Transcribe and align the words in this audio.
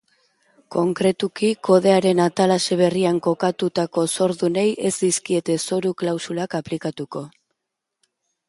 Konkretuki, 0.75 1.49
kodearen 1.67 2.21
atalase 2.23 2.77
berrian 2.79 3.19
kokatutako 3.27 4.07
zordunei 4.17 4.67
ez 4.91 4.95
dizkiete 5.03 5.61
zoru-klausulak 5.69 6.61
aplikatuko. 6.63 7.27